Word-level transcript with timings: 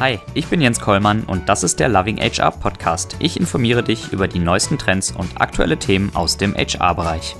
Hi, 0.00 0.20
ich 0.32 0.46
bin 0.46 0.60
Jens 0.60 0.78
Kollmann 0.78 1.24
und 1.24 1.48
das 1.48 1.64
ist 1.64 1.80
der 1.80 1.88
Loving 1.88 2.18
HR 2.18 2.52
Podcast. 2.52 3.16
Ich 3.18 3.36
informiere 3.36 3.82
dich 3.82 4.12
über 4.12 4.28
die 4.28 4.38
neuesten 4.38 4.78
Trends 4.78 5.10
und 5.10 5.40
aktuelle 5.40 5.76
Themen 5.76 6.14
aus 6.14 6.36
dem 6.36 6.54
HR-Bereich. 6.54 7.34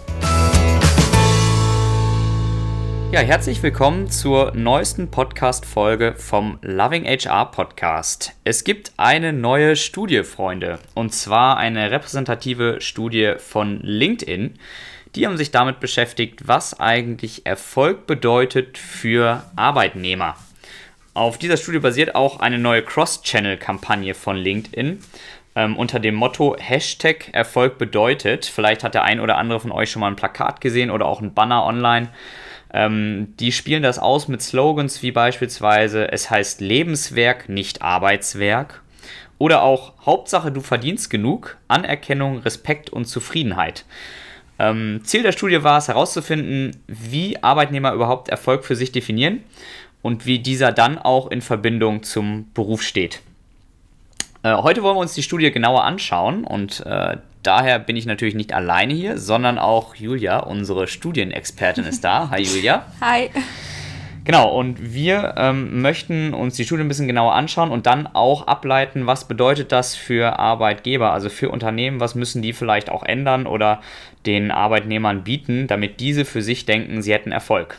Ja, 3.13 3.21
herzlich 3.21 3.63
willkommen 3.63 4.11
zur 4.11 4.51
neuesten 4.57 5.09
Podcast-Folge 5.09 6.15
vom 6.17 6.59
Loving 6.63 7.05
HR 7.05 7.53
Podcast. 7.53 8.33
Es 8.43 8.65
gibt 8.65 8.91
eine 8.97 9.33
neue 9.33 9.77
Studie, 9.77 10.25
Freunde, 10.25 10.81
und 10.95 11.15
zwar 11.15 11.59
eine 11.59 11.93
repräsentative 11.93 12.81
Studie 12.81 13.35
von 13.39 13.79
LinkedIn. 13.83 14.59
Die 15.15 15.27
haben 15.27 15.37
sich 15.37 15.53
damit 15.53 15.79
beschäftigt, 15.79 16.49
was 16.49 16.81
eigentlich 16.81 17.47
Erfolg 17.47 18.09
bedeutet 18.09 18.79
für 18.79 19.45
Arbeitnehmer. 19.55 20.35
Auf 21.19 21.37
dieser 21.37 21.57
Studie 21.57 21.81
basiert 21.81 22.15
auch 22.15 22.39
eine 22.39 22.61
neue 22.61 22.81
Cross-Channel-Kampagne 22.81 24.15
von 24.15 24.37
LinkedIn 24.37 25.01
ähm, 25.57 25.77
unter 25.77 25.99
dem 25.99 26.15
Motto 26.15 26.55
Hashtag 26.57 27.31
Erfolg 27.33 27.77
bedeutet. 27.77 28.47
Vielleicht 28.47 28.85
hat 28.85 28.95
der 28.95 29.03
ein 29.03 29.19
oder 29.19 29.37
andere 29.37 29.59
von 29.59 29.73
euch 29.73 29.91
schon 29.91 29.99
mal 29.99 30.07
ein 30.07 30.15
Plakat 30.15 30.61
gesehen 30.61 30.93
oder 30.93 31.07
auch 31.07 31.21
ein 31.21 31.35
Banner 31.35 31.65
online. 31.65 32.11
Ähm, 32.73 33.35
die 33.41 33.51
spielen 33.51 33.83
das 33.83 33.99
aus 33.99 34.29
mit 34.29 34.43
Slogans 34.43 35.03
wie 35.03 35.11
beispielsweise 35.11 36.09
Es 36.13 36.31
heißt 36.31 36.61
Lebenswerk, 36.61 37.49
nicht 37.49 37.83
Arbeitswerk. 37.83 38.85
Oder 39.39 39.63
auch 39.63 39.95
Hauptsache 40.07 40.53
du 40.53 40.61
verdienst 40.61 41.11
genug, 41.11 41.57
Anerkennung, 41.67 42.39
Respekt 42.39 42.91
und 42.91 43.07
Zufriedenheit. 43.07 43.87
Ähm, 44.61 45.01
Ziel 45.03 45.25
der 45.25 45.33
Studie 45.33 45.65
war 45.65 45.79
es 45.79 45.89
herauszufinden, 45.89 46.81
wie 46.87 47.43
Arbeitnehmer 47.43 47.93
überhaupt 47.93 48.29
Erfolg 48.29 48.65
für 48.65 48.77
sich 48.77 48.93
definieren 48.93 49.43
und 50.03 50.27
wie 50.27 50.39
dieser 50.39 50.73
dann 50.73 50.99
auch 50.99 51.31
in 51.31 51.41
Verbindung 51.41 52.03
zum 52.03 52.51
Beruf 52.55 52.83
steht. 52.83 53.21
Äh, 54.43 54.55
heute 54.55 54.83
wollen 54.83 54.97
wir 54.97 55.01
uns 55.01 55.15
die 55.15 55.23
Studie 55.23 55.51
genauer 55.51 55.85
anschauen 55.85 56.45
und 56.45 56.85
äh, 56.87 57.17
daher 57.43 57.79
bin 57.79 57.97
ich 57.97 58.07
natürlich 58.07 58.35
nicht 58.35 58.53
alleine 58.53 58.95
hier, 58.95 59.19
sondern 59.19 59.59
auch 59.59 59.95
Julia, 59.95 60.39
unsere 60.39 60.87
Studienexpertin, 60.87 61.85
ist 61.85 62.05
da. 62.05 62.31
Hi 62.31 62.43
Julia. 62.43 62.87
Hi. 63.01 63.31
Genau, 64.25 64.55
und 64.55 64.93
wir 64.93 65.35
ähm, 65.39 65.81
möchten 65.81 66.35
uns 66.35 66.55
die 66.55 66.65
Studie 66.65 66.83
ein 66.83 66.89
bisschen 66.89 67.07
genauer 67.07 67.35
anschauen 67.35 67.71
und 67.71 67.87
dann 67.87 68.07
auch 68.07 68.47
ableiten, 68.47 69.07
was 69.07 69.27
bedeutet 69.27 69.73
das 69.73 69.95
für 69.97 70.39
Arbeitgeber, 70.39 71.15
also 71.15 71.31
für 71.31 71.49
Unternehmen, 71.49 71.99
was 71.99 72.15
müssen 72.15 72.43
die 72.43 72.53
vielleicht 72.53 72.91
auch 72.91 73.03
ändern 73.03 73.47
oder 73.47 73.81
den 74.27 74.51
Arbeitnehmern 74.51 75.25
bieten, 75.25 75.67
damit 75.67 76.01
diese 76.01 76.27
für 76.27 76.43
sich 76.43 76.67
denken, 76.67 77.01
sie 77.01 77.15
hätten 77.15 77.33
Erfolg. 77.33 77.79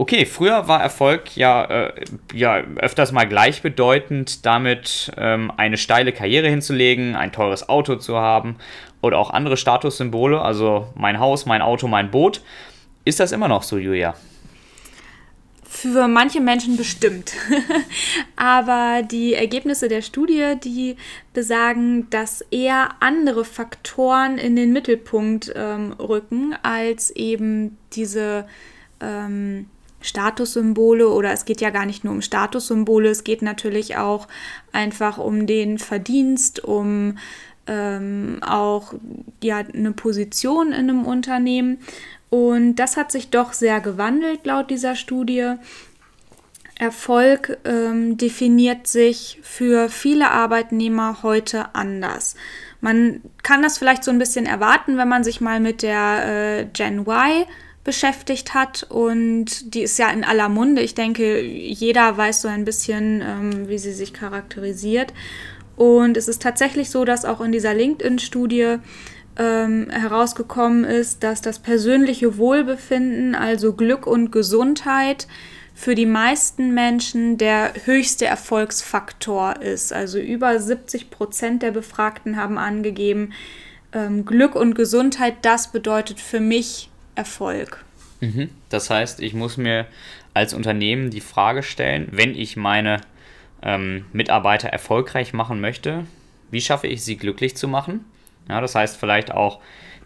Okay, 0.00 0.24
früher 0.24 0.66
war 0.66 0.80
Erfolg 0.80 1.36
ja, 1.36 1.62
äh, 1.64 2.04
ja 2.32 2.62
öfters 2.76 3.12
mal 3.12 3.28
gleichbedeutend 3.28 4.46
damit, 4.46 5.12
ähm, 5.18 5.52
eine 5.58 5.76
steile 5.76 6.12
Karriere 6.12 6.48
hinzulegen, 6.48 7.16
ein 7.16 7.32
teures 7.32 7.68
Auto 7.68 7.96
zu 7.96 8.16
haben 8.16 8.56
oder 9.02 9.18
auch 9.18 9.28
andere 9.28 9.58
Statussymbole, 9.58 10.40
also 10.40 10.86
mein 10.94 11.20
Haus, 11.20 11.44
mein 11.44 11.60
Auto, 11.60 11.86
mein 11.86 12.10
Boot. 12.10 12.40
Ist 13.04 13.20
das 13.20 13.30
immer 13.30 13.46
noch 13.46 13.62
so, 13.62 13.76
Julia? 13.76 14.14
Für 15.64 16.08
manche 16.08 16.40
Menschen 16.40 16.78
bestimmt. 16.78 17.34
Aber 18.36 19.02
die 19.02 19.34
Ergebnisse 19.34 19.88
der 19.88 20.00
Studie, 20.00 20.54
die 20.64 20.96
besagen, 21.34 22.08
dass 22.08 22.40
eher 22.50 22.88
andere 23.00 23.44
Faktoren 23.44 24.38
in 24.38 24.56
den 24.56 24.72
Mittelpunkt 24.72 25.52
ähm, 25.54 25.92
rücken, 25.92 26.54
als 26.62 27.10
eben 27.10 27.76
diese 27.92 28.46
ähm, 29.02 29.66
Statussymbole 30.00 31.08
oder 31.08 31.32
es 31.32 31.44
geht 31.44 31.60
ja 31.60 31.70
gar 31.70 31.86
nicht 31.86 32.04
nur 32.04 32.12
um 32.12 32.22
Statussymbole, 32.22 33.10
es 33.10 33.24
geht 33.24 33.42
natürlich 33.42 33.96
auch 33.96 34.28
einfach 34.72 35.18
um 35.18 35.46
den 35.46 35.78
Verdienst, 35.78 36.64
um 36.64 37.18
ähm, 37.66 38.38
auch 38.42 38.94
ja, 39.42 39.58
eine 39.58 39.92
Position 39.92 40.68
in 40.68 40.90
einem 40.90 41.04
Unternehmen. 41.04 41.78
Und 42.30 42.76
das 42.76 42.96
hat 42.96 43.12
sich 43.12 43.30
doch 43.30 43.52
sehr 43.52 43.80
gewandelt 43.80 44.46
laut 44.46 44.70
dieser 44.70 44.94
Studie. 44.94 45.54
Erfolg 46.78 47.58
ähm, 47.64 48.16
definiert 48.16 48.86
sich 48.86 49.38
für 49.42 49.88
viele 49.90 50.30
Arbeitnehmer 50.30 51.22
heute 51.22 51.74
anders. 51.74 52.36
Man 52.80 53.20
kann 53.42 53.62
das 53.62 53.76
vielleicht 53.76 54.02
so 54.02 54.10
ein 54.10 54.18
bisschen 54.18 54.46
erwarten, 54.46 54.96
wenn 54.96 55.08
man 55.08 55.22
sich 55.22 55.42
mal 55.42 55.60
mit 55.60 55.82
der 55.82 56.60
äh, 56.60 56.64
Gen 56.72 57.00
Y 57.00 57.44
beschäftigt 57.84 58.52
hat 58.54 58.86
und 58.88 59.74
die 59.74 59.82
ist 59.82 59.98
ja 59.98 60.10
in 60.10 60.24
aller 60.24 60.48
Munde. 60.48 60.82
Ich 60.82 60.94
denke, 60.94 61.40
jeder 61.40 62.16
weiß 62.16 62.42
so 62.42 62.48
ein 62.48 62.64
bisschen, 62.64 63.22
ähm, 63.22 63.68
wie 63.68 63.78
sie 63.78 63.92
sich 63.92 64.12
charakterisiert. 64.12 65.14
Und 65.76 66.18
es 66.18 66.28
ist 66.28 66.42
tatsächlich 66.42 66.90
so, 66.90 67.06
dass 67.06 67.24
auch 67.24 67.40
in 67.40 67.52
dieser 67.52 67.72
LinkedIn-Studie 67.72 68.76
ähm, 69.38 69.88
herausgekommen 69.88 70.84
ist, 70.84 71.22
dass 71.22 71.40
das 71.40 71.58
persönliche 71.58 72.36
Wohlbefinden, 72.36 73.34
also 73.34 73.72
Glück 73.72 74.06
und 74.06 74.30
Gesundheit, 74.30 75.26
für 75.74 75.94
die 75.94 76.04
meisten 76.04 76.74
Menschen 76.74 77.38
der 77.38 77.72
höchste 77.86 78.26
Erfolgsfaktor 78.26 79.62
ist. 79.62 79.94
Also 79.94 80.18
über 80.18 80.58
70 80.58 81.08
Prozent 81.08 81.62
der 81.62 81.70
Befragten 81.70 82.36
haben 82.36 82.58
angegeben, 82.58 83.32
ähm, 83.94 84.26
Glück 84.26 84.54
und 84.54 84.74
Gesundheit, 84.74 85.36
das 85.42 85.72
bedeutet 85.72 86.20
für 86.20 86.40
mich 86.40 86.89
Erfolg. 87.20 87.84
Mhm. 88.20 88.50
Das 88.70 88.88
heißt, 88.88 89.20
ich 89.20 89.34
muss 89.34 89.58
mir 89.58 89.86
als 90.32 90.54
Unternehmen 90.54 91.10
die 91.10 91.20
Frage 91.20 91.62
stellen, 91.62 92.08
wenn 92.12 92.34
ich 92.34 92.56
meine 92.56 93.02
ähm, 93.62 94.06
Mitarbeiter 94.12 94.68
erfolgreich 94.68 95.34
machen 95.34 95.60
möchte, 95.60 96.06
wie 96.50 96.62
schaffe 96.62 96.86
ich 96.86 97.04
sie 97.04 97.18
glücklich 97.18 97.56
zu 97.56 97.68
machen? 97.68 98.06
Ja, 98.48 98.60
das 98.62 98.74
heißt 98.74 98.96
vielleicht 98.96 99.32
auch, 99.32 99.60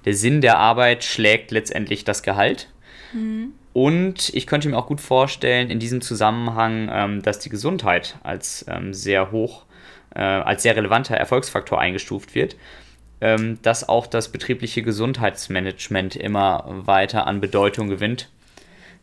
der 0.04 0.14
Sinn 0.14 0.40
der 0.40 0.58
Arbeit 0.58 1.04
schlägt 1.04 1.52
letztendlich 1.52 2.04
das 2.04 2.24
Gehalt. 2.24 2.68
Mhm. 3.12 3.52
Und 3.72 4.34
ich 4.34 4.48
könnte 4.48 4.68
mir 4.68 4.76
auch 4.76 4.88
gut 4.88 5.00
vorstellen, 5.00 5.70
in 5.70 5.78
diesem 5.78 6.00
Zusammenhang, 6.00 6.88
ähm, 6.92 7.22
dass 7.22 7.38
die 7.38 7.48
Gesundheit 7.48 8.16
als 8.24 8.64
ähm, 8.68 8.92
sehr 8.92 9.30
hoch, 9.30 9.64
äh, 10.14 10.20
als 10.20 10.64
sehr 10.64 10.74
relevanter 10.74 11.16
Erfolgsfaktor 11.16 11.80
eingestuft 11.80 12.34
wird 12.34 12.56
ähm, 13.24 13.58
dass 13.62 13.88
auch 13.88 14.06
das 14.06 14.28
betriebliche 14.28 14.82
Gesundheitsmanagement 14.82 16.14
immer 16.14 16.64
weiter 16.66 17.26
an 17.26 17.40
Bedeutung 17.40 17.88
gewinnt. 17.88 18.28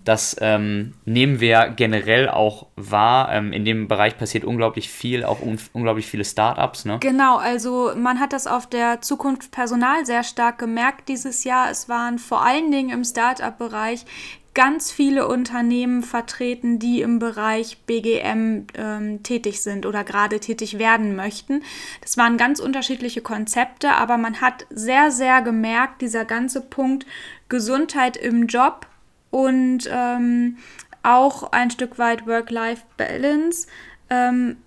Das 0.06 0.36
ähm, 0.42 0.94
nehmen 1.06 1.40
wir 1.40 1.74
generell 1.76 2.30
auch 2.30 2.68
wahr. 2.76 3.32
Ähm, 3.34 3.52
in 3.52 3.66
dem 3.66 3.88
Bereich 3.88 4.18
passiert 4.18 4.44
unglaublich 4.46 4.90
viel, 4.90 5.24
auch 5.24 5.42
un 5.42 5.58
unglaublich 5.74 6.06
viele 6.06 6.24
Startups. 6.24 6.86
Ne? 6.86 6.98
Genau, 7.00 7.38
also 7.38 7.94
man 7.96 8.20
hat 8.20 8.34
das 8.34 8.46
auf 8.46 8.68
der 8.68 9.02
Zukunft 9.02 9.52
Personal 9.52 10.06
sehr 10.06 10.24
stark 10.24 10.60
gemerkt 10.60 11.10
dieses 11.10 11.44
Jahr. 11.44 11.70
Es 11.72 11.90
waren 11.90 12.20
vor 12.20 12.44
allen 12.44 12.72
Dingen 12.72 12.90
im 12.90 13.04
Startup-Bereich 13.04 14.06
ganz 14.54 14.92
viele 14.92 15.28
Unternehmen 15.28 16.04
vertreten, 16.04 16.78
die 16.78 17.02
im 17.02 17.20
Bereich 17.20 17.78
BGM 17.86 18.68
ähm, 18.74 19.24
tätig 19.24 19.62
sind 19.62 19.86
oder 19.86 20.04
gerade 20.04 20.40
tätig 20.40 20.78
werden 20.78 21.16
möchten. 21.16 21.64
Das 22.02 22.18
waren 22.18 22.38
ganz 22.38 22.60
unterschiedliche 22.60 23.22
Konzepte, 23.22 23.92
aber 23.94 24.18
man 24.18 24.42
hat 24.42 24.66
sehr, 24.70 25.12
sehr 25.12 25.42
gemerkt, 25.42 26.02
dieser 26.02 26.26
ganze 26.26 26.62
Punkt 26.62 27.06
Gesundheit 27.48 28.18
im 28.18 28.48
Job 28.48 28.88
und 29.30 29.90
ähm, 29.90 30.58
auch 31.04 31.52
ein 31.52 31.72
Stück 31.72 31.98
weit 31.98 32.28
Work-Life-Balance 32.28 33.68
ähm, 34.10 34.58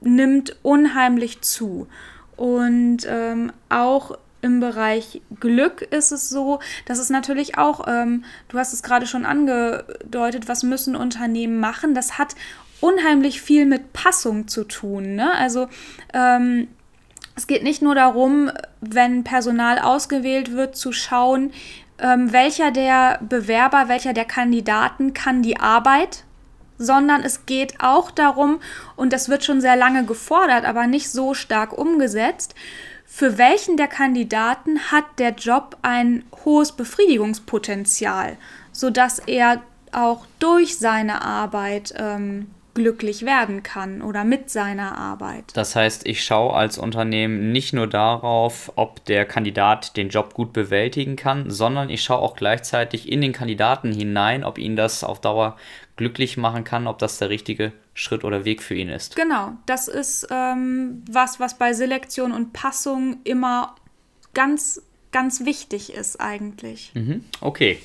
nimmt 0.00 0.56
unheimlich 0.62 1.42
zu. 1.42 1.86
Und 2.36 3.06
ähm, 3.08 3.52
auch 3.68 4.18
im 4.46 4.60
Bereich 4.60 5.20
Glück 5.40 5.82
ist 5.82 6.12
es 6.12 6.30
so, 6.30 6.60
dass 6.86 6.98
es 6.98 7.10
natürlich 7.10 7.58
auch, 7.58 7.86
ähm, 7.86 8.24
du 8.48 8.58
hast 8.58 8.72
es 8.72 8.82
gerade 8.82 9.06
schon 9.06 9.26
angedeutet, 9.26 10.48
was 10.48 10.62
müssen 10.62 10.96
Unternehmen 10.96 11.58
machen? 11.58 11.94
Das 11.94 12.16
hat 12.16 12.36
unheimlich 12.80 13.42
viel 13.42 13.66
mit 13.66 13.92
Passung 13.92 14.48
zu 14.48 14.64
tun. 14.64 15.16
Ne? 15.16 15.32
Also 15.32 15.68
ähm, 16.14 16.68
es 17.34 17.46
geht 17.46 17.64
nicht 17.64 17.82
nur 17.82 17.94
darum, 17.94 18.50
wenn 18.80 19.24
Personal 19.24 19.78
ausgewählt 19.78 20.52
wird, 20.52 20.76
zu 20.76 20.92
schauen, 20.92 21.52
ähm, 21.98 22.32
welcher 22.32 22.70
der 22.70 23.18
Bewerber, 23.28 23.88
welcher 23.88 24.12
der 24.12 24.26
Kandidaten 24.26 25.12
kann 25.12 25.42
die 25.42 25.58
Arbeit, 25.58 26.24
sondern 26.78 27.22
es 27.22 27.46
geht 27.46 27.80
auch 27.80 28.10
darum, 28.10 28.60
und 28.96 29.12
das 29.12 29.28
wird 29.28 29.44
schon 29.44 29.60
sehr 29.60 29.76
lange 29.76 30.04
gefordert, 30.04 30.64
aber 30.64 30.86
nicht 30.86 31.10
so 31.10 31.34
stark 31.34 31.76
umgesetzt, 31.76 32.54
für 33.16 33.38
welchen 33.38 33.78
der 33.78 33.86
Kandidaten 33.86 34.78
hat 34.90 35.06
der 35.16 35.30
Job 35.30 35.78
ein 35.80 36.26
hohes 36.44 36.72
Befriedigungspotenzial, 36.72 38.36
sodass 38.72 39.20
er 39.20 39.62
auch 39.90 40.26
durch 40.38 40.76
seine 40.76 41.22
Arbeit 41.22 41.94
ähm, 41.96 42.48
glücklich 42.74 43.24
werden 43.24 43.62
kann 43.62 44.02
oder 44.02 44.24
mit 44.24 44.50
seiner 44.50 44.98
Arbeit. 44.98 45.44
Das 45.54 45.74
heißt, 45.74 46.06
ich 46.06 46.22
schaue 46.22 46.52
als 46.52 46.76
Unternehmen 46.76 47.52
nicht 47.52 47.72
nur 47.72 47.86
darauf, 47.86 48.70
ob 48.76 49.02
der 49.06 49.24
Kandidat 49.24 49.96
den 49.96 50.10
Job 50.10 50.34
gut 50.34 50.52
bewältigen 50.52 51.16
kann, 51.16 51.50
sondern 51.50 51.88
ich 51.88 52.02
schaue 52.02 52.18
auch 52.18 52.36
gleichzeitig 52.36 53.10
in 53.10 53.22
den 53.22 53.32
Kandidaten 53.32 53.92
hinein, 53.92 54.44
ob 54.44 54.58
ihn 54.58 54.76
das 54.76 55.02
auf 55.02 55.22
Dauer 55.22 55.56
glücklich 55.96 56.36
machen 56.36 56.64
kann, 56.64 56.86
ob 56.86 56.98
das 56.98 57.16
der 57.16 57.30
richtige 57.30 57.72
Schritt 57.96 58.24
oder 58.24 58.44
Weg 58.44 58.62
für 58.62 58.74
ihn 58.74 58.90
ist. 58.90 59.16
Genau, 59.16 59.52
das 59.64 59.88
ist 59.88 60.28
ähm, 60.30 61.02
was, 61.10 61.40
was 61.40 61.56
bei 61.56 61.72
Selektion 61.72 62.30
und 62.30 62.52
Passung 62.52 63.16
immer 63.24 63.74
ganz, 64.34 64.82
ganz 65.12 65.46
wichtig 65.46 65.94
ist 65.94 66.20
eigentlich. 66.20 66.92
Mhm. 66.94 67.24
Okay. 67.40 67.78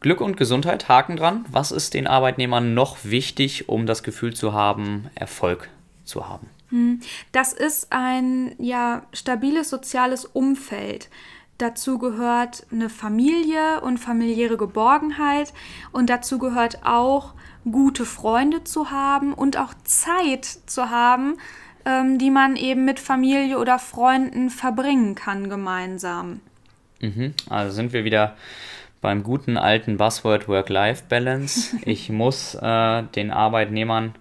Glück 0.00 0.20
und 0.20 0.36
Gesundheit, 0.36 0.88
Haken 0.88 1.16
dran. 1.16 1.44
Was 1.48 1.70
ist 1.70 1.94
den 1.94 2.08
Arbeitnehmern 2.08 2.74
noch 2.74 2.98
wichtig, 3.04 3.68
um 3.68 3.86
das 3.86 4.02
Gefühl 4.02 4.34
zu 4.34 4.52
haben, 4.52 5.08
Erfolg 5.14 5.68
zu 6.04 6.28
haben? 6.28 6.48
Hm, 6.70 7.00
das 7.30 7.52
ist 7.52 7.88
ein 7.90 8.56
ja, 8.58 9.06
stabiles 9.12 9.70
soziales 9.70 10.24
Umfeld. 10.24 11.08
Dazu 11.58 11.98
gehört 11.98 12.66
eine 12.72 12.88
Familie 12.88 13.80
und 13.82 13.98
familiäre 13.98 14.56
Geborgenheit 14.56 15.52
und 15.92 16.10
dazu 16.10 16.38
gehört 16.38 16.84
auch 16.84 17.34
gute 17.70 18.04
Freunde 18.04 18.64
zu 18.64 18.90
haben 18.90 19.34
und 19.34 19.56
auch 19.56 19.74
Zeit 19.84 20.44
zu 20.44 20.90
haben, 20.90 21.36
ähm, 21.84 22.18
die 22.18 22.30
man 22.30 22.56
eben 22.56 22.84
mit 22.84 23.00
Familie 23.00 23.58
oder 23.58 23.78
Freunden 23.78 24.50
verbringen 24.50 25.14
kann 25.14 25.48
gemeinsam. 25.48 26.40
Mhm. 27.00 27.34
Also 27.48 27.74
sind 27.74 27.92
wir 27.92 28.04
wieder 28.04 28.36
beim 29.00 29.22
guten 29.22 29.56
alten 29.56 29.96
Buzzword 29.96 30.48
Work-Life-Balance. 30.48 31.78
Ich 31.84 32.10
muss 32.10 32.54
äh, 32.54 33.02
den 33.14 33.30
Arbeitnehmern 33.30 34.14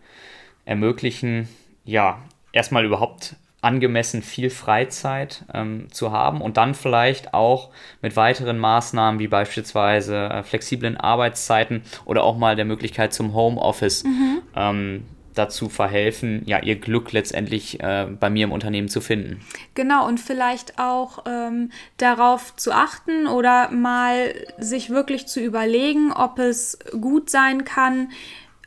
ermöglichen, 0.66 1.50
ja, 1.84 2.20
erstmal 2.52 2.86
überhaupt 2.86 3.36
angemessen 3.62 4.22
viel 4.22 4.50
Freizeit 4.50 5.44
ähm, 5.54 5.88
zu 5.92 6.12
haben 6.12 6.42
und 6.42 6.58
dann 6.58 6.74
vielleicht 6.74 7.34
auch 7.34 7.70
mit 8.02 8.16
weiteren 8.16 8.58
Maßnahmen 8.58 9.20
wie 9.20 9.28
beispielsweise 9.28 10.16
äh, 10.16 10.44
flexiblen 10.44 10.98
Arbeitszeiten 10.98 11.84
oder 12.06 12.24
auch 12.24 12.38
mal 12.38 12.56
der 12.56 12.66
Möglichkeit 12.66 13.14
zum 13.14 13.34
Homeoffice 13.34 14.04
mhm. 14.04 14.42
ähm, 14.56 15.06
dazu 15.40 15.70
verhelfen, 15.70 16.42
ja, 16.46 16.60
ihr 16.60 16.76
Glück 16.76 17.12
letztendlich 17.12 17.80
äh, 17.82 18.08
bei 18.20 18.30
mir 18.30 18.44
im 18.44 18.52
Unternehmen 18.52 18.90
zu 18.90 19.00
finden. 19.02 19.40
Genau, 19.74 20.08
und 20.08 20.20
vielleicht 20.20 20.80
auch 20.80 21.24
ähm, 21.28 21.72
darauf 21.98 22.56
zu 22.56 22.72
achten 22.72 23.28
oder 23.28 23.72
mal 23.72 24.34
sich 24.58 24.90
wirklich 24.90 25.28
zu 25.28 25.40
überlegen, 25.40 26.12
ob 26.12 26.40
es 26.40 26.78
gut 27.00 27.30
sein 27.30 27.64
kann, 27.64 28.10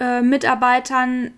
äh, 0.00 0.23
Mitarbeitern 0.23 1.33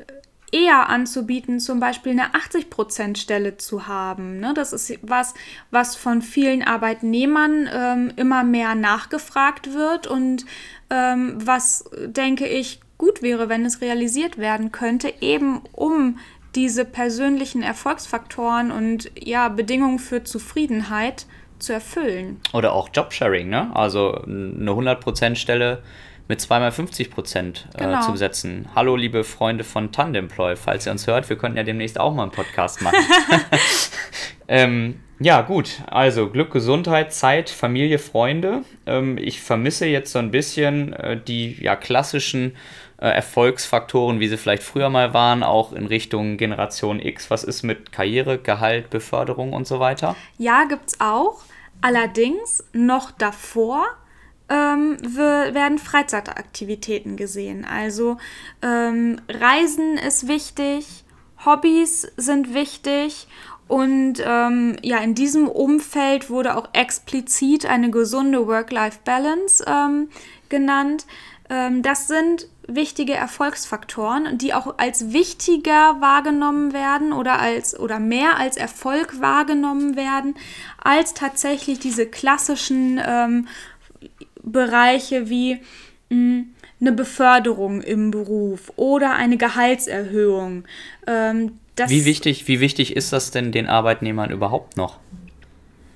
eher 0.52 0.88
anzubieten, 0.88 1.58
zum 1.60 1.80
Beispiel 1.80 2.12
eine 2.12 2.32
80%-Stelle 2.34 3.56
zu 3.56 3.86
haben. 3.86 4.38
Ne? 4.38 4.52
Das 4.54 4.72
ist 4.72 4.98
was, 5.02 5.34
was 5.70 5.96
von 5.96 6.22
vielen 6.22 6.62
Arbeitnehmern 6.62 7.68
ähm, 7.72 8.12
immer 8.16 8.44
mehr 8.44 8.74
nachgefragt 8.74 9.74
wird 9.74 10.06
und 10.06 10.44
ähm, 10.90 11.34
was, 11.44 11.90
denke 12.06 12.46
ich, 12.46 12.80
gut 12.98 13.22
wäre, 13.22 13.48
wenn 13.48 13.64
es 13.64 13.80
realisiert 13.80 14.38
werden 14.38 14.70
könnte, 14.72 15.12
eben 15.20 15.62
um 15.72 16.18
diese 16.54 16.84
persönlichen 16.84 17.62
Erfolgsfaktoren 17.62 18.70
und 18.70 19.10
ja, 19.18 19.48
Bedingungen 19.48 19.98
für 19.98 20.22
Zufriedenheit 20.22 21.26
zu 21.58 21.72
erfüllen. 21.72 22.40
Oder 22.52 22.72
auch 22.72 22.88
Jobsharing, 22.92 23.48
ne? 23.48 23.74
Also 23.74 24.14
eine 24.22 24.70
100%-Stelle 24.70 25.82
mit 26.28 26.40
zweimal 26.40 26.72
50 26.72 27.10
Prozent 27.10 27.68
äh, 27.74 27.78
genau. 27.78 28.00
zu 28.00 28.12
besetzen. 28.12 28.68
Hallo, 28.74 28.96
liebe 28.96 29.24
Freunde 29.24 29.64
von 29.64 29.92
Tandemploy, 29.92 30.56
falls 30.56 30.86
ihr 30.86 30.92
uns 30.92 31.06
hört, 31.06 31.28
wir 31.28 31.36
könnten 31.36 31.58
ja 31.58 31.64
demnächst 31.64 32.00
auch 32.00 32.14
mal 32.14 32.22
einen 32.22 32.32
Podcast 32.32 32.82
machen. 32.82 32.98
ähm, 34.48 35.00
ja, 35.20 35.42
gut. 35.42 35.82
Also 35.86 36.28
Glück, 36.28 36.50
Gesundheit, 36.50 37.12
Zeit, 37.12 37.50
Familie, 37.50 37.98
Freunde. 37.98 38.62
Ähm, 38.86 39.16
ich 39.18 39.40
vermisse 39.40 39.86
jetzt 39.86 40.12
so 40.12 40.18
ein 40.18 40.30
bisschen 40.30 40.92
äh, 40.94 41.20
die 41.20 41.62
ja, 41.62 41.76
klassischen 41.76 42.56
äh, 42.98 43.06
Erfolgsfaktoren, 43.08 44.18
wie 44.18 44.28
sie 44.28 44.36
vielleicht 44.36 44.62
früher 44.62 44.90
mal 44.90 45.14
waren, 45.14 45.42
auch 45.42 45.72
in 45.72 45.86
Richtung 45.86 46.36
Generation 46.36 47.00
X. 47.00 47.30
Was 47.30 47.44
ist 47.44 47.62
mit 47.62 47.92
Karriere, 47.92 48.38
Gehalt, 48.38 48.90
Beförderung 48.90 49.52
und 49.52 49.66
so 49.66 49.78
weiter? 49.78 50.16
Ja, 50.38 50.64
gibt 50.64 50.88
es 50.88 51.00
auch. 51.00 51.42
Allerdings 51.80 52.64
noch 52.72 53.10
davor 53.10 53.86
ähm, 54.48 54.98
werden 55.16 55.78
Freizeitaktivitäten 55.78 57.16
gesehen. 57.16 57.64
Also 57.64 58.18
ähm, 58.62 59.20
Reisen 59.28 59.96
ist 59.96 60.28
wichtig, 60.28 61.04
Hobbys 61.44 62.08
sind 62.16 62.54
wichtig 62.54 63.26
und 63.66 64.22
ähm, 64.24 64.76
ja, 64.82 64.98
in 64.98 65.14
diesem 65.14 65.48
Umfeld 65.48 66.28
wurde 66.28 66.56
auch 66.56 66.68
explizit 66.72 67.66
eine 67.66 67.90
gesunde 67.90 68.46
Work-Life-Balance 68.46 69.64
ähm, 69.66 70.08
genannt. 70.48 71.06
Ähm, 71.48 71.82
das 71.82 72.06
sind 72.06 72.48
wichtige 72.66 73.14
Erfolgsfaktoren, 73.14 74.38
die 74.38 74.54
auch 74.54 74.78
als 74.78 75.12
wichtiger 75.12 76.00
wahrgenommen 76.00 76.72
werden 76.72 77.12
oder 77.12 77.38
als 77.38 77.78
oder 77.78 77.98
mehr 77.98 78.38
als 78.38 78.56
Erfolg 78.56 79.20
wahrgenommen 79.20 79.96
werden, 79.96 80.34
als 80.82 81.14
tatsächlich 81.14 81.78
diese 81.78 82.06
klassischen 82.06 83.00
ähm, 83.04 83.48
Bereiche 84.44 85.28
wie 85.28 85.54
mh, 86.10 86.10
hm, 86.10 86.46
eine 86.80 86.92
Beförderung 86.92 87.80
im 87.80 88.10
Beruf 88.10 88.72
oder 88.76 89.14
eine 89.14 89.36
Gehaltserhöhung. 89.36 90.64
Ähm, 91.06 91.58
wie, 91.76 92.04
wichtig, 92.04 92.46
wie 92.46 92.60
wichtig 92.60 92.96
ist 92.96 93.12
das 93.12 93.30
denn 93.30 93.52
den 93.52 93.66
Arbeitnehmern 93.66 94.30
überhaupt 94.30 94.76
noch? 94.76 94.98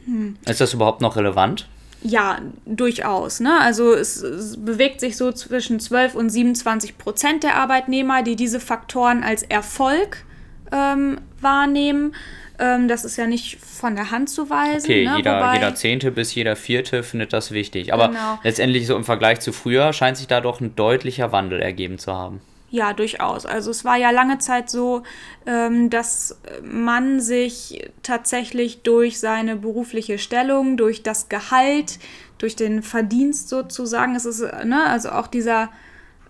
Hm. 0.05 0.37
Ist 0.47 0.61
das 0.61 0.75
überhaupt 0.75 1.01
noch 1.01 1.17
relevant? 1.17 1.69
Ja, 2.03 2.41
durchaus. 2.65 3.41
Ne? 3.41 3.61
Also 3.61 3.93
es, 3.93 4.23
es, 4.23 4.57
bewegt 4.57 5.01
sich 5.01 5.17
so 5.17 5.33
zwischen 5.33 5.81
12 5.81 6.15
und 6.15 6.31
27 6.31 6.97
Prozent 6.97 7.43
der 7.43 7.57
Arbeitnehmer, 7.57 8.23
die 8.23 8.37
diese 8.37 8.61
Faktoren 8.61 9.25
als 9.25 9.43
Erfolg 9.43 10.25
ähm, 10.73 11.19
wahrnehmen. 11.41 12.15
Ähm, 12.59 12.89
das 12.89 13.05
ist 13.05 13.17
ja 13.17 13.27
nicht 13.27 13.59
von 13.61 13.95
der 13.95 14.11
Hand 14.11 14.31
zu 14.31 14.51
weisen. 14.51 14.91
Okay, 14.91 15.05
ne? 15.05 15.17
jeder, 15.17 15.37
Wobei, 15.37 15.55
jeder 15.55 15.75
Zehnte 15.75 16.11
bis 16.11 16.35
jeder 16.35 16.57
Vierte 16.57 17.03
findet 17.03 17.33
das 17.33 17.53
wichtig. 17.53 17.93
Aber 17.93 18.09
genau. 18.09 18.39
letztendlich 18.43 18.87
so 18.87 18.97
im 18.97 19.05
Vergleich 19.05 19.41
zu 19.41 19.53
früher 19.53 19.93
scheint 19.93 20.17
sich 20.17 20.27
da 20.27 20.41
doch 20.41 20.61
ein 20.61 20.75
deutlicher 20.75 21.31
Wandel 21.33 21.61
ergeben 21.63 21.99
zu 21.99 22.13
haben. 22.15 22.41
Ja, 22.71 22.93
durchaus. 22.93 23.47
Also 23.47 23.71
es 23.71 23.85
war 23.85 23.97
ja 23.97 24.11
lange 24.11 24.39
Zeit 24.39 24.69
so, 24.69 25.03
ähm, 25.47 25.89
dass 25.89 26.39
man 26.63 27.21
sich 27.21 27.91
tatsächlich 28.03 28.83
durch 28.83 29.21
seine 29.21 29.57
berufliche 29.57 30.19
Stellung, 30.19 30.77
durch 30.77 31.03
das 31.03 31.31
Gehalt, 31.31 31.99
durch 32.37 32.57
den 32.57 32.83
Verdienst 32.83 33.49
sozusagen, 33.49 34.15
es 34.15 34.27
ist, 34.27 34.41
ne, 34.65 34.85
also 34.87 35.11
auch 35.11 35.29
dieser 35.29 35.71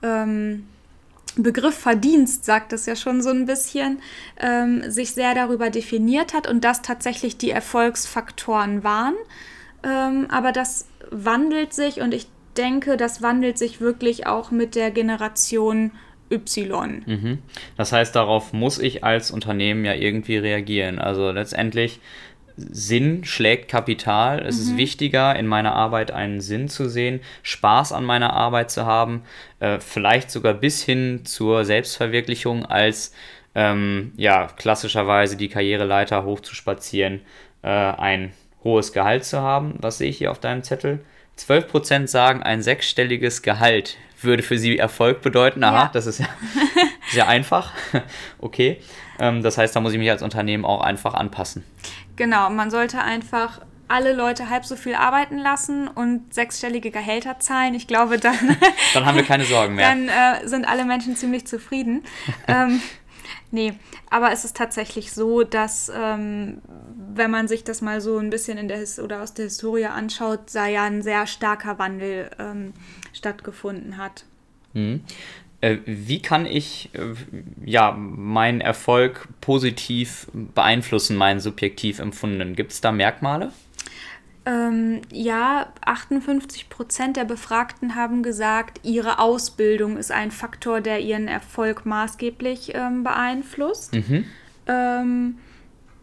ähm, 0.03 0.69
Begriff 1.43 1.77
Verdienst 1.77 2.45
sagt 2.45 2.73
es 2.73 2.87
ja 2.87 2.97
schon 2.97 3.23
so 3.23 3.31
ein 3.31 3.47
bisschen, 3.47 4.01
ähm, 4.41 4.91
sich 4.91 5.13
sehr 5.13 5.35
darüber 5.35 5.71
definiert 5.71 6.35
hat 6.35 6.49
und 6.49 6.65
das 6.65 6.83
tatsächlich 6.83 7.39
die 7.39 7.51
Erfolgsfaktoren 7.51 8.85
waren. 8.85 9.15
Ähm, 9.85 10.27
aber 10.31 10.53
das 10.53 10.89
wandelt 11.11 11.73
sich 11.73 12.01
und 12.01 12.13
ich 12.13 12.27
denke, 12.57 12.97
das 12.97 13.23
wandelt 13.23 13.57
sich 13.59 13.81
wirklich 13.81 14.27
auch 14.27 14.51
mit 14.51 14.75
der 14.75 14.91
Generation 14.91 15.93
Y. 16.31 17.03
Mhm. 17.07 17.39
Das 17.77 17.93
heißt, 17.93 18.15
darauf 18.15 18.53
muss 18.53 18.79
ich 18.79 19.05
als 19.05 19.31
Unternehmen 19.31 19.85
ja 19.85 19.95
irgendwie 19.95 20.37
reagieren. 20.37 20.99
Also 20.99 21.31
letztendlich 21.31 22.01
Sinn 22.59 23.25
schlägt 23.25 23.69
Kapital. 23.71 24.41
Es 24.41 24.57
mhm. 24.57 24.63
ist 24.63 24.77
wichtiger, 24.77 25.37
in 25.37 25.47
meiner 25.47 25.75
Arbeit 25.75 26.11
einen 26.11 26.41
Sinn 26.41 26.69
zu 26.69 26.89
sehen, 26.89 27.21
Spaß 27.43 27.93
an 27.93 28.05
meiner 28.05 28.33
Arbeit 28.33 28.71
zu 28.71 28.85
haben, 28.85 29.23
äh, 29.61 29.79
vielleicht 29.79 30.31
sogar 30.31 30.55
bis 30.55 30.83
hin 30.83 31.25
zur 31.25 31.65
Selbstverwirklichung, 31.65 32.67
als 32.67 33.13
ähm, 33.55 34.13
ja, 34.17 34.49
klassischerweise 34.57 35.37
die 35.37 35.49
Karriereleiter 35.49 36.25
hochzuspazieren, 36.25 37.21
äh, 37.63 37.69
ein 37.69 38.33
hohes 38.65 38.93
Gehalt 38.93 39.25
zu 39.25 39.41
haben. 39.41 39.75
Was 39.81 39.99
sehe 39.99 40.11
ich 40.11 40.19
hier 40.19 40.31
auf 40.31 40.41
deinem 40.41 40.63
Zettel? 40.63 41.01
12% 41.39 42.09
sagen, 42.09 42.43
ein 42.43 42.63
sechsstelliges 42.63 43.43
Gehalt 43.43 43.97
würde 44.21 44.43
für 44.43 44.59
sie 44.59 44.79
Erfolg 44.79 45.23
bedeuten. 45.23 45.63
Aha, 45.63 45.85
ja. 45.85 45.91
das 45.93 46.07
ist 46.07 46.19
ja 46.19 46.27
sehr 47.11 47.29
einfach. 47.29 47.73
okay. 48.39 48.79
Ähm, 49.21 49.43
das 49.43 49.59
heißt, 49.59 49.75
da 49.75 49.81
muss 49.81 49.93
ich 49.93 49.99
mich 49.99 50.11
als 50.11 50.23
Unternehmen 50.23 50.65
auch 50.65 50.81
einfach 50.81 51.15
anpassen. 51.15 51.65
Genau, 52.19 52.51
man 52.51 52.69
sollte 52.69 53.01
einfach 53.01 53.61
alle 53.87 54.13
Leute 54.13 54.51
halb 54.51 54.65
so 54.65 54.75
viel 54.75 54.97
arbeiten 54.97 55.39
lassen 55.39 55.87
und 55.87 56.35
sechsstellige 56.35 56.91
Gehälter 56.91 57.39
zahlen. 57.39 57.75
Ich 57.75 57.87
glaube, 57.87 58.19
dann. 58.19 58.37
dann 58.93 59.07
haben 59.07 59.17
wir 59.17 59.23
keine 59.23 59.45
Sorgen 59.45 59.77
mehr. 59.77 59.89
Dann 59.89 60.09
äh, 60.09 60.47
sind 60.47 60.67
alle 60.67 60.85
Menschen 60.85 61.15
ziemlich 61.15 61.47
zufrieden. 61.47 62.03
ähm, 62.49 62.81
nee, 63.53 63.73
aber 64.11 64.33
es 64.33 64.45
ist 64.45 64.57
tatsächlich 64.57 65.13
so, 65.13 65.45
dass, 65.45 65.93
ähm, 65.95 66.61
wenn 67.15 67.31
man 67.31 67.47
sich 67.47 67.63
das 67.63 67.83
mal 67.83 68.01
so 68.01 68.19
ein 68.19 68.31
bisschen 68.31 68.59
in 68.59 68.67
der 68.67 68.79
His 68.79 68.99
oder 68.99 69.23
aus 69.23 69.33
der 69.33 69.45
Historie 69.45 69.87
anschaut, 69.87 70.41
da 70.53 70.67
ja 70.67 70.83
ein 70.83 71.03
sehr 71.03 71.29
starker 71.29 71.79
Wandel 71.79 72.31
ähm, 72.41 72.75
stattgefunden 73.13 73.97
hat. 73.97 74.25
Mhm. 74.75 75.05
Äh, 75.61 75.79
wie 75.87 76.23
kann 76.23 76.47
ich 76.47 76.91
äh, 76.93 77.15
ja, 77.65 77.93
meinen 77.93 78.61
Erfolg 78.61 79.29
positiv 79.41 80.29
beeinflussen, 80.33 81.17
meinen 81.17 81.41
subjektiv 81.41 81.99
empfundenen? 81.99 82.55
Gibt 82.55 82.73
es 82.73 82.81
da 82.81 82.93
Merkmale? 82.93 83.53
Ähm, 84.47 85.03
ja, 85.13 85.67
58 85.85 86.71
Prozent 86.71 87.17
der 87.17 87.25
Befragten 87.25 87.97
haben 87.97 88.23
gesagt, 88.23 88.81
ihre 88.83 89.19
Ausbildung 89.19 89.97
ist 89.97 90.13
ein 90.13 90.31
Faktor, 90.31 90.81
der 90.81 91.01
ihren 91.01 91.29
Erfolg 91.29 91.85
maßgeblich 91.85 92.73
ähm, 92.75 93.03
beeinflusst. 93.03 93.95
Mhm. 93.95 94.25
Ähm, 94.67 95.39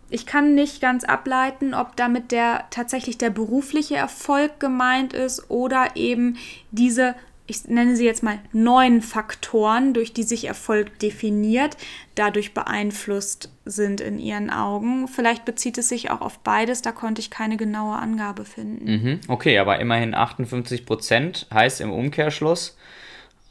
ich 0.09 0.25
kann 0.25 0.53
nicht 0.53 0.81
ganz 0.81 1.03
ableiten, 1.03 1.73
ob 1.73 1.95
damit 1.95 2.31
der 2.31 2.65
tatsächlich 2.69 3.17
der 3.17 3.31
berufliche 3.31 3.95
Erfolg 3.95 4.59
gemeint 4.59 5.13
ist 5.13 5.49
oder 5.49 5.95
eben 5.95 6.37
diese 6.69 7.15
ich 7.47 7.67
nenne 7.67 7.95
sie 7.95 8.05
jetzt 8.05 8.23
mal 8.23 8.39
neun 8.53 9.01
Faktoren, 9.01 9.93
durch 9.93 10.13
die 10.13 10.23
sich 10.23 10.45
Erfolg 10.45 10.97
definiert, 10.99 11.77
dadurch 12.15 12.53
beeinflusst 12.53 13.51
sind 13.65 14.01
in 14.01 14.17
ihren 14.17 14.49
Augen. 14.49 15.07
Vielleicht 15.07 15.45
bezieht 15.45 15.77
es 15.77 15.89
sich 15.89 16.09
auch 16.09 16.21
auf 16.21 16.39
beides, 16.39 16.81
da 16.81 16.91
konnte 16.91 17.21
ich 17.21 17.29
keine 17.29 17.57
genaue 17.57 17.97
Angabe 17.97 18.45
finden. 18.45 18.85
Mhm, 18.85 19.19
okay, 19.27 19.59
aber 19.59 19.79
immerhin 19.79 20.15
58 20.15 20.85
Prozent 20.85 21.47
heißt 21.53 21.81
im 21.81 21.91
Umkehrschluss 21.91 22.77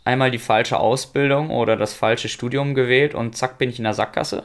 einmal 0.04 0.30
die 0.30 0.38
falsche 0.38 0.78
Ausbildung 0.78 1.50
oder 1.50 1.76
das 1.76 1.94
falsche 1.94 2.28
Studium 2.28 2.74
gewählt 2.74 3.14
und 3.14 3.36
zack 3.36 3.58
bin 3.58 3.70
ich 3.70 3.78
in 3.78 3.84
der 3.84 3.94
Sackgasse. 3.94 4.44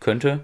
Könnte, 0.00 0.40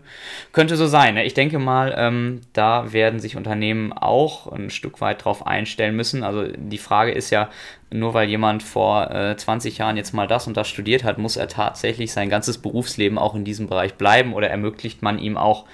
könnte 0.53 0.77
so 0.77 0.87
sein. 0.87 1.15
Ne? 1.15 1.25
Ich 1.25 1.33
denke 1.33 1.59
mal, 1.59 1.95
ähm, 1.97 2.43
da 2.53 2.93
werden 2.93 3.21
sich 3.21 3.39
Unternehmen 3.39 3.95
auch 3.95 4.53
ein 4.53 4.69
Stück 4.69 5.01
weit 5.01 5.25
drauf 5.25 5.47
einstellen 5.47 5.97
müssen. 5.97 6.23
Also 6.23 6.47
die 6.55 6.77
Frage 6.77 7.13
ist 7.13 7.31
ja, 7.31 7.49
nur 7.91 8.13
weil 8.13 8.29
jemand 8.29 8.63
vor 8.63 9.11
äh, 9.11 9.35
20 9.35 9.79
Jahren 9.79 9.97
jetzt 9.97 10.13
mal 10.13 10.27
das 10.27 10.47
und 10.47 10.59
das 10.59 10.69
studiert 10.69 11.05
hat, 11.05 11.17
muss 11.17 11.39
er 11.39 11.49
tatsächlich 11.49 12.13
sein 12.13 12.29
ganzes 12.29 12.59
Berufsleben 12.59 13.17
auch 13.17 13.35
in 13.35 13.45
diesem 13.45 13.67
Bereich 13.67 13.95
bleiben 13.95 14.35
oder 14.35 14.51
ermöglicht 14.51 15.01
man 15.01 15.19
ihm 15.19 15.39
auch 15.39 15.65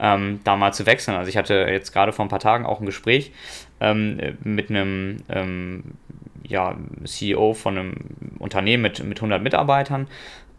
ähm, 0.00 0.40
da 0.42 0.56
mal 0.56 0.72
zu 0.72 0.86
wechseln. 0.86 1.16
Also 1.16 1.28
ich 1.28 1.36
hatte 1.36 1.54
jetzt 1.70 1.92
gerade 1.92 2.12
vor 2.12 2.24
ein 2.24 2.30
paar 2.30 2.40
Tagen 2.40 2.66
auch 2.66 2.80
ein 2.80 2.86
Gespräch 2.86 3.30
ähm, 3.80 4.36
mit 4.42 4.68
einem 4.70 5.18
ähm, 5.28 5.84
ja, 6.42 6.76
CEO 7.04 7.54
von 7.54 7.78
einem 7.78 7.94
Unternehmen 8.40 8.82
mit, 8.82 9.04
mit 9.04 9.18
100 9.18 9.42
Mitarbeitern 9.42 10.08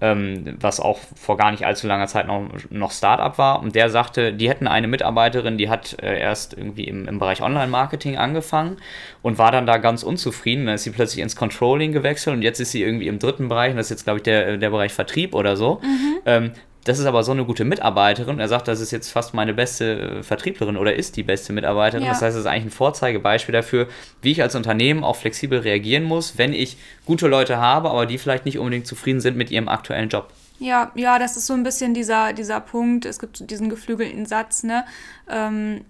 ähm, 0.01 0.57
was 0.59 0.79
auch 0.79 0.99
vor 1.15 1.37
gar 1.37 1.51
nicht 1.51 1.65
allzu 1.65 1.87
langer 1.87 2.07
Zeit 2.07 2.27
noch, 2.27 2.49
noch 2.69 2.91
Startup 2.91 3.37
war. 3.37 3.61
Und 3.61 3.75
der 3.75 3.89
sagte, 3.89 4.33
die 4.33 4.49
hätten 4.49 4.67
eine 4.67 4.87
Mitarbeiterin, 4.87 5.57
die 5.57 5.69
hat 5.69 5.97
äh, 6.01 6.19
erst 6.19 6.57
irgendwie 6.57 6.85
im, 6.85 7.07
im 7.07 7.19
Bereich 7.19 7.41
Online-Marketing 7.41 8.17
angefangen 8.17 8.77
und 9.21 9.37
war 9.37 9.51
dann 9.51 9.65
da 9.65 9.77
ganz 9.77 10.03
unzufrieden. 10.03 10.65
Dann 10.65 10.75
ist 10.75 10.83
sie 10.83 10.91
plötzlich 10.91 11.21
ins 11.21 11.35
Controlling 11.35 11.91
gewechselt 11.91 12.35
und 12.35 12.41
jetzt 12.41 12.59
ist 12.59 12.71
sie 12.71 12.81
irgendwie 12.81 13.07
im 13.07 13.19
dritten 13.19 13.49
Bereich, 13.49 13.71
und 13.71 13.77
das 13.77 13.87
ist 13.87 13.91
jetzt, 13.91 14.03
glaube 14.05 14.19
ich, 14.19 14.23
der, 14.23 14.57
der 14.57 14.69
Bereich 14.69 14.93
Vertrieb 14.93 15.35
oder 15.35 15.57
so. 15.57 15.81
Mhm. 15.83 16.19
Ähm, 16.25 16.51
das 16.89 16.97
ist 16.97 17.05
aber 17.05 17.21
so 17.21 17.31
eine 17.31 17.45
gute 17.45 17.65
Mitarbeiterin. 17.65 18.39
Er 18.39 18.47
sagt, 18.47 18.67
das 18.67 18.79
ist 18.79 18.89
jetzt 18.89 19.11
fast 19.11 19.35
meine 19.35 19.53
beste 19.53 20.23
Vertrieblerin 20.23 20.75
oder 20.75 20.95
ist 20.95 21.17
die 21.17 21.21
beste 21.23 21.53
Mitarbeiterin. 21.53 22.03
Ja. 22.03 22.09
Das 22.09 22.23
heißt, 22.23 22.35
es 22.35 22.41
ist 22.41 22.47
eigentlich 22.47 22.65
ein 22.65 22.71
Vorzeigebeispiel 22.71 23.53
dafür, 23.53 23.87
wie 24.23 24.31
ich 24.31 24.41
als 24.41 24.55
Unternehmen 24.55 25.03
auch 25.03 25.15
flexibel 25.15 25.59
reagieren 25.59 26.03
muss, 26.03 26.39
wenn 26.39 26.51
ich 26.51 26.77
gute 27.05 27.27
Leute 27.27 27.57
habe, 27.57 27.91
aber 27.91 28.07
die 28.07 28.17
vielleicht 28.17 28.45
nicht 28.45 28.57
unbedingt 28.57 28.87
zufrieden 28.87 29.21
sind 29.21 29.37
mit 29.37 29.51
ihrem 29.51 29.69
aktuellen 29.69 30.09
Job. 30.09 30.33
Ja, 30.57 30.91
ja, 30.95 31.19
das 31.19 31.37
ist 31.37 31.45
so 31.45 31.53
ein 31.53 31.61
bisschen 31.61 31.93
dieser, 31.93 32.33
dieser 32.33 32.59
Punkt. 32.59 33.05
Es 33.05 33.19
gibt 33.19 33.51
diesen 33.51 33.69
geflügelten 33.69 34.25
Satz, 34.25 34.63
ne? 34.63 34.83
Ähm, 35.29 35.85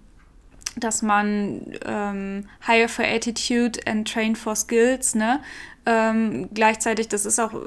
dass 0.76 1.00
man 1.00 1.62
ähm, 1.86 2.46
hire 2.66 2.88
for 2.88 3.06
attitude 3.06 3.80
and 3.86 4.06
train 4.06 4.36
for 4.36 4.54
skills, 4.54 5.14
ne? 5.14 5.40
Ähm, 5.86 6.50
gleichzeitig, 6.52 7.08
das 7.08 7.24
ist 7.24 7.38
auch 7.38 7.54
äh, 7.54 7.58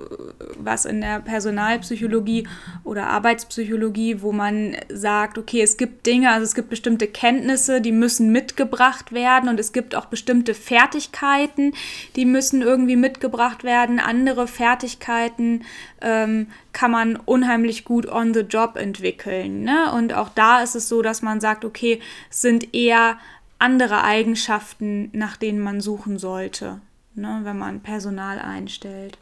was 0.58 0.86
in 0.86 1.01
der 1.01 1.20
Personalpsychologie 1.20 2.48
oder 2.84 3.08
Arbeitspsychologie, 3.08 4.22
wo 4.22 4.32
man 4.32 4.77
sagt, 4.89 5.39
okay, 5.39 5.62
es 5.62 5.77
gibt 5.77 6.05
Dinge, 6.05 6.29
also 6.29 6.43
es 6.43 6.53
gibt 6.53 6.70
bestimmte 6.70 7.08
Kenntnisse, 7.08 7.82
die 7.82 7.91
müssen 7.91 8.32
mitgebracht 8.32 9.13
werden 9.13 9.50
und 9.50 9.60
es 9.60 9.74
gibt 9.74 9.96
auch 9.96 10.05
bestimmte 10.05 10.53
Fertigkeiten, 10.53 11.74
die 12.15 12.25
müssen 12.25 12.62
irgendwie 12.62 12.98
mitgebracht 12.98 13.63
werden. 13.63 14.00
Andere 14.00 14.48
Fertigkeiten 14.48 15.63
ähm, 16.01 16.48
kann 16.72 16.91
man 16.91 17.15
unheimlich 17.15 17.84
gut 17.84 18.08
on 18.08 18.36
the 18.36 18.41
job 18.41 18.75
entwickeln. 18.75 19.63
Ne? 19.63 19.91
Und 19.91 20.13
auch 20.13 20.29
da 20.29 20.62
ist 20.62 20.75
es 20.75 20.88
so, 20.88 21.01
dass 21.01 21.24
man 21.24 21.41
sagt, 21.41 21.65
okay, 21.65 22.00
es 22.29 22.43
sind 22.43 22.75
eher 22.75 23.17
andere 23.58 24.03
Eigenschaften, 24.03 25.10
nach 25.13 25.36
denen 25.36 25.60
man 25.60 25.82
suchen 25.82 26.20
sollte 26.20 26.79
ne, 27.15 27.41
wenn 27.43 27.58
man 27.58 27.82
Personal 27.82 28.39
einstellt. 28.39 29.17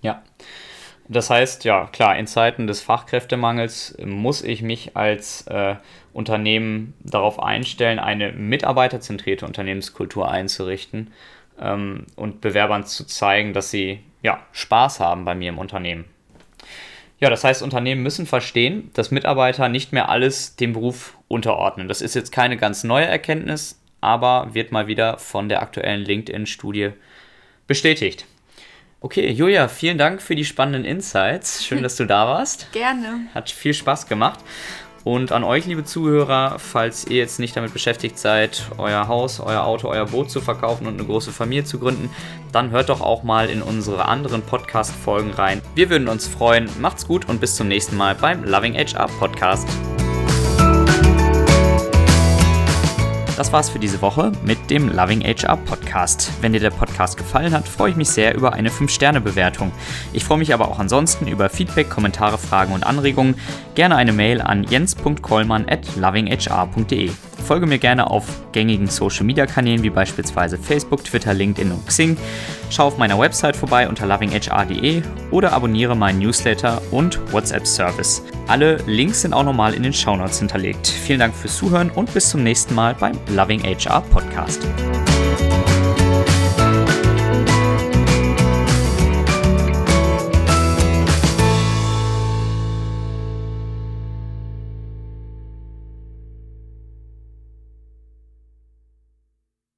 Ja. 0.00 0.22
Das 1.06 1.28
heißt, 1.28 1.64
ja, 1.64 1.86
klar, 1.92 2.16
in 2.16 2.26
Zeiten 2.26 2.66
des 2.66 2.80
Fachkräftemangels 2.80 3.96
muss 4.02 4.42
ich 4.42 4.62
mich 4.62 4.96
als 4.96 5.46
äh, 5.48 5.76
Unternehmen 6.14 6.94
darauf 7.00 7.42
einstellen, 7.42 7.98
eine 7.98 8.32
mitarbeiterzentrierte 8.32 9.44
Unternehmenskultur 9.44 10.30
einzurichten 10.30 11.12
ähm, 11.60 12.06
und 12.16 12.40
Bewerbern 12.40 12.86
zu 12.86 13.04
zeigen, 13.04 13.52
dass 13.52 13.70
sie 13.70 14.00
ja, 14.22 14.40
Spaß 14.52 15.00
haben 15.00 15.26
bei 15.26 15.34
mir 15.34 15.50
im 15.50 15.58
Unternehmen. 15.58 16.06
Ja, 17.20 17.30
das 17.30 17.44
heißt, 17.44 17.62
Unternehmen 17.62 18.02
müssen 18.02 18.26
verstehen, 18.26 18.90
dass 18.94 19.10
Mitarbeiter 19.10 19.68
nicht 19.68 19.92
mehr 19.92 20.08
alles 20.08 20.56
dem 20.56 20.72
Beruf 20.72 21.18
unterordnen. 21.28 21.86
Das 21.88 22.00
ist 22.00 22.14
jetzt 22.14 22.32
keine 22.32 22.56
ganz 22.56 22.82
neue 22.82 23.06
Erkenntnis, 23.06 23.80
aber 24.04 24.54
wird 24.54 24.70
mal 24.70 24.86
wieder 24.86 25.18
von 25.18 25.48
der 25.48 25.62
aktuellen 25.62 26.02
LinkedIn-Studie 26.04 26.90
bestätigt. 27.66 28.26
Okay, 29.00 29.30
Julia, 29.30 29.68
vielen 29.68 29.98
Dank 29.98 30.22
für 30.22 30.34
die 30.34 30.44
spannenden 30.44 30.84
Insights. 30.84 31.64
Schön, 31.64 31.82
dass 31.82 31.96
du 31.96 32.06
da 32.06 32.26
warst. 32.26 32.70
Gerne. 32.72 33.26
Hat 33.34 33.50
viel 33.50 33.74
Spaß 33.74 34.06
gemacht. 34.06 34.40
Und 35.04 35.32
an 35.32 35.44
euch, 35.44 35.66
liebe 35.66 35.84
Zuhörer, 35.84 36.58
falls 36.58 37.06
ihr 37.06 37.18
jetzt 37.18 37.38
nicht 37.38 37.54
damit 37.54 37.74
beschäftigt 37.74 38.18
seid, 38.18 38.62
euer 38.78 39.06
Haus, 39.06 39.38
euer 39.38 39.64
Auto, 39.64 39.88
euer 39.88 40.06
Boot 40.06 40.30
zu 40.30 40.40
verkaufen 40.40 40.86
und 40.86 40.94
eine 40.94 41.04
große 41.04 41.30
Familie 41.30 41.64
zu 41.64 41.78
gründen, 41.78 42.08
dann 42.52 42.70
hört 42.70 42.88
doch 42.88 43.02
auch 43.02 43.22
mal 43.22 43.50
in 43.50 43.60
unsere 43.60 44.06
anderen 44.06 44.40
Podcast-Folgen 44.40 45.32
rein. 45.32 45.60
Wir 45.74 45.90
würden 45.90 46.08
uns 46.08 46.26
freuen. 46.26 46.70
Macht's 46.80 47.06
gut 47.06 47.28
und 47.28 47.38
bis 47.38 47.56
zum 47.56 47.68
nächsten 47.68 47.98
Mal 47.98 48.14
beim 48.14 48.44
Loving 48.44 48.74
HR 48.74 49.08
Podcast. 49.18 49.68
Das 53.36 53.52
war's 53.52 53.68
für 53.68 53.80
diese 53.80 54.00
Woche 54.00 54.30
mit 54.44 54.70
dem 54.70 54.88
Loving 54.88 55.20
HR 55.22 55.56
Podcast. 55.56 56.30
Wenn 56.40 56.52
dir 56.52 56.60
der 56.60 56.70
Podcast 56.70 57.16
gefallen 57.16 57.52
hat, 57.52 57.66
freue 57.66 57.90
ich 57.90 57.96
mich 57.96 58.08
sehr 58.08 58.32
über 58.32 58.52
eine 58.52 58.70
5-Sterne-Bewertung. 58.70 59.72
Ich 60.12 60.24
freue 60.24 60.38
mich 60.38 60.54
aber 60.54 60.68
auch 60.68 60.78
ansonsten 60.78 61.26
über 61.26 61.48
Feedback, 61.48 61.90
Kommentare, 61.90 62.38
Fragen 62.38 62.72
und 62.72 62.86
Anregungen. 62.86 63.34
Gerne 63.74 63.96
eine 63.96 64.12
Mail 64.12 64.40
an 64.40 64.64
jens.kollmann 64.64 65.66
at 65.68 65.96
lovinghr.de. 65.96 67.10
Folge 67.44 67.66
mir 67.66 67.78
gerne 67.78 68.08
auf 68.08 68.24
gängigen 68.52 68.86
Social 68.86 69.24
Media 69.24 69.46
Kanälen 69.46 69.82
wie 69.82 69.90
beispielsweise 69.90 70.56
Facebook, 70.56 71.04
Twitter, 71.04 71.34
LinkedIn 71.34 71.72
und 71.72 71.86
Xing. 71.86 72.16
Schau 72.70 72.86
auf 72.86 72.98
meiner 72.98 73.18
Website 73.18 73.56
vorbei 73.56 73.88
unter 73.88 74.06
lovinghr.de 74.06 75.02
oder 75.30 75.52
abonniere 75.52 75.96
meinen 75.96 76.20
Newsletter 76.20 76.80
und 76.90 77.20
WhatsApp 77.32 77.66
Service. 77.66 78.22
Alle 78.46 78.76
Links 78.86 79.22
sind 79.22 79.34
auch 79.34 79.44
nochmal 79.44 79.74
in 79.74 79.82
den 79.82 79.92
Shownotes 79.92 80.38
hinterlegt. 80.38 80.86
Vielen 80.86 81.18
Dank 81.18 81.34
fürs 81.34 81.56
Zuhören 81.56 81.90
und 81.90 82.12
bis 82.14 82.30
zum 82.30 82.42
nächsten 82.42 82.74
Mal 82.74 82.94
beim 82.94 83.18
Loving 83.34 83.62
HR 83.62 84.00
Podcast. 84.02 84.66